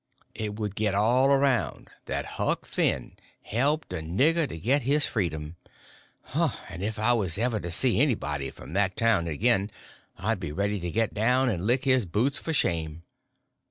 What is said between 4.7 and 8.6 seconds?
his freedom; and if I was ever to see anybody